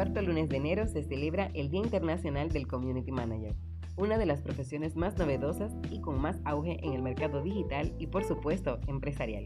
[0.00, 3.54] cuarto lunes de enero se celebra el Día Internacional del Community Manager,
[3.98, 8.06] una de las profesiones más novedosas y con más auge en el mercado digital y
[8.06, 9.44] por supuesto empresarial.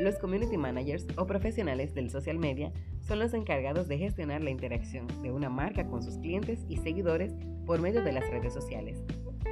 [0.00, 5.08] Los community managers o profesionales del social media son los encargados de gestionar la interacción
[5.22, 7.34] de una marca con sus clientes y seguidores
[7.66, 9.04] por medio de las redes sociales.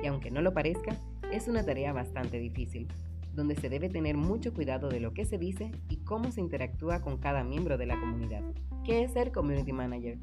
[0.02, 0.96] Y aunque no lo parezca,
[1.30, 2.88] es una tarea bastante difícil,
[3.34, 7.02] donde se debe tener mucho cuidado de lo que se dice y cómo se interactúa
[7.02, 8.42] con cada miembro de la comunidad.
[8.90, 10.18] ¿Qué es ser community manager?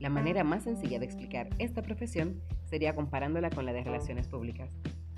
[0.00, 4.72] La manera más sencilla de explicar esta profesión sería comparándola con la de relaciones públicas.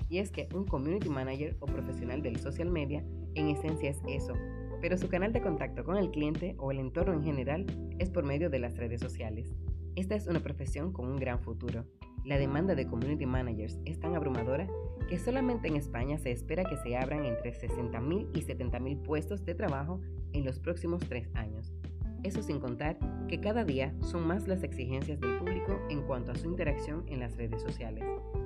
[0.07, 4.35] Y es que un community manager o profesional del social media en esencia es eso,
[4.81, 7.65] pero su canal de contacto con el cliente o el entorno en general
[7.97, 9.55] es por medio de las redes sociales.
[9.95, 11.87] Esta es una profesión con un gran futuro.
[12.23, 14.67] La demanda de community managers es tan abrumadora
[15.09, 19.55] que solamente en España se espera que se abran entre 60.000 y 70.000 puestos de
[19.55, 19.99] trabajo
[20.33, 21.73] en los próximos tres años.
[22.23, 26.35] Eso sin contar que cada día son más las exigencias del público en cuanto a
[26.35, 28.03] su interacción en las redes sociales.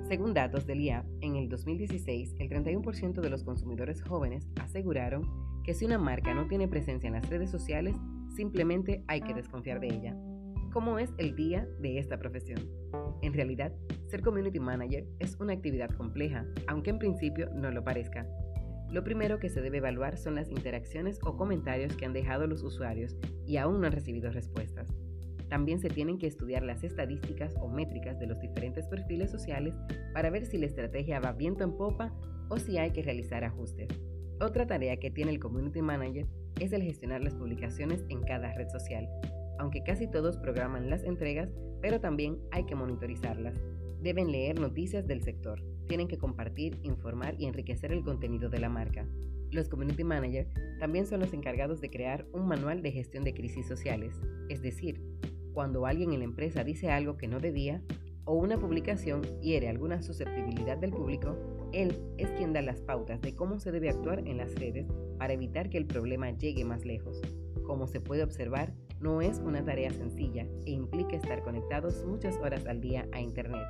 [0.08, 5.28] Según datos del IAP, en el 2016, el 31% de los consumidores jóvenes aseguraron
[5.64, 7.96] que si una marca no tiene presencia en las redes sociales,
[8.34, 10.16] simplemente hay que desconfiar de ella.
[10.72, 12.60] ¿Cómo es el día de esta profesión?
[13.22, 13.72] En realidad,
[14.08, 18.26] ser community manager es una actividad compleja, aunque en principio no lo parezca.
[18.90, 22.62] Lo primero que se debe evaluar son las interacciones o comentarios que han dejado los
[22.62, 24.94] usuarios y aún no han recibido respuestas.
[25.48, 29.74] También se tienen que estudiar las estadísticas o métricas de los diferentes perfiles sociales
[30.12, 32.12] para ver si la estrategia va viento en popa
[32.48, 33.88] o si hay que realizar ajustes.
[34.40, 36.26] Otra tarea que tiene el Community Manager
[36.60, 39.08] es el gestionar las publicaciones en cada red social,
[39.58, 41.48] aunque casi todos programan las entregas,
[41.80, 43.54] pero también hay que monitorizarlas.
[44.02, 48.68] Deben leer noticias del sector, tienen que compartir, informar y enriquecer el contenido de la
[48.68, 49.06] marca.
[49.50, 53.66] Los Community Manager también son los encargados de crear un manual de gestión de crisis
[53.66, 54.14] sociales,
[54.48, 55.00] es decir,
[55.52, 57.82] cuando alguien en la empresa dice algo que no debía
[58.26, 61.36] o una publicación hiere alguna susceptibilidad del público,
[61.72, 64.86] él es quien da las pautas de cómo se debe actuar en las redes
[65.18, 67.20] para evitar que el problema llegue más lejos.
[67.64, 72.66] Como se puede observar, no es una tarea sencilla e implica estar conectados muchas horas
[72.66, 73.66] al día a Internet,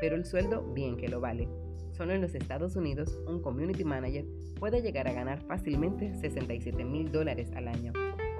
[0.00, 1.48] pero el sueldo bien que lo vale.
[1.92, 4.24] Solo en los Estados Unidos, un community manager
[4.58, 7.92] puede llegar a ganar fácilmente 67 mil dólares al año.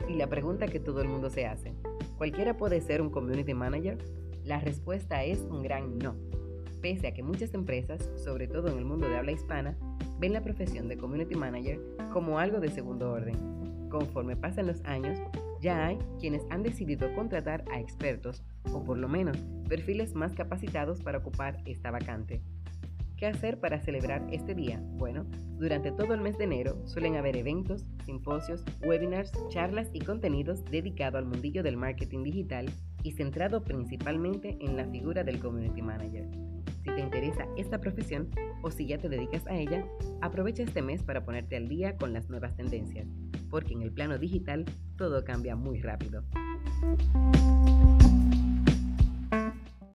[0.08, 1.74] Y la pregunta que todo el mundo se hace,
[2.16, 3.98] ¿cualquiera puede ser un community manager?
[4.44, 6.14] La respuesta es un gran no.
[6.80, 9.76] Pese a que muchas empresas, sobre todo en el mundo de habla hispana,
[10.18, 11.78] ven la profesión de community manager
[12.12, 13.36] como algo de segundo orden.
[13.90, 15.18] Conforme pasan los años,
[15.60, 19.36] ya hay quienes han decidido contratar a expertos o por lo menos
[19.68, 22.40] perfiles más capacitados para ocupar esta vacante.
[23.16, 24.82] ¿Qué hacer para celebrar este día?
[24.96, 25.26] Bueno,
[25.58, 31.18] durante todo el mes de enero suelen haber eventos, simposios, webinars, charlas y contenidos dedicados
[31.18, 32.72] al mundillo del marketing digital
[33.02, 36.30] y centrado principalmente en la figura del community manager.
[36.82, 38.30] Si te interesa esta profesión
[38.62, 39.84] o si ya te dedicas a ella,
[40.22, 43.06] aprovecha este mes para ponerte al día con las nuevas tendencias,
[43.50, 44.64] porque en el plano digital
[44.96, 46.24] todo cambia muy rápido.